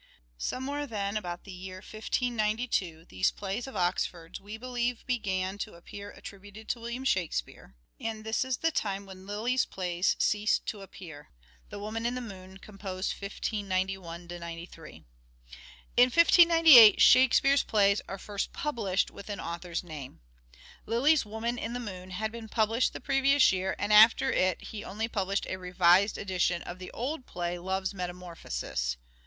Somewhere, 0.39 0.87
then, 0.87 1.15
about 1.15 1.43
the 1.43 1.51
year 1.51 1.75
1592 1.75 3.05
these 3.05 3.29
plays 3.29 3.67
of 3.67 3.75
Oxford's 3.75 4.41
we 4.41 4.57
believe 4.57 5.05
began 5.05 5.59
to 5.59 5.75
appear 5.75 6.09
attributed 6.09 6.67
to 6.69 6.79
William 6.79 7.03
Shakspere, 7.03 7.75
and 7.99 8.23
this 8.23 8.43
is 8.43 8.57
the 8.57 8.71
time 8.71 9.05
when 9.05 9.27
Lyly's 9.27 9.67
plays 9.67 10.15
cease 10.17 10.57
to 10.57 10.81
appear(" 10.81 11.29
The 11.69 11.77
Woman 11.77 12.07
in 12.07 12.15
the 12.15 12.19
Moon," 12.19 12.57
composed 12.57 13.13
1591 13.13 14.27
3). 14.27 14.37
In 15.95 16.03
1598" 16.05 16.99
Shakespeare's" 16.99 17.61
plays 17.61 18.01
are 18.07 18.17
first 18.17 18.51
published 18.51 19.11
with 19.11 19.29
an 19.29 19.39
author's 19.39 19.83
name. 19.83 20.21
Lyly's" 20.87 21.25
Woman 21.27 21.59
in 21.59 21.73
the 21.73 21.79
Moon" 21.79 22.09
had 22.19 22.31
been 22.31 22.49
published 22.49 22.93
the 22.93 23.01
previous 23.01 23.51
year, 23.51 23.75
and 23.77 23.93
after 23.93 24.31
it 24.31 24.63
he 24.63 24.83
only 24.83 25.07
published 25.07 25.45
a 25.45 25.57
revised 25.57 26.17
edition 26.17 26.63
of 26.63 26.79
the 26.79 26.89
old 26.89 27.27
play," 27.27 27.59
Love's 27.59 27.93
Metamorphosis." 27.93 28.97